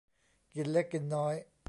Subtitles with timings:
[0.53, 1.35] กินเล็กกินน้อย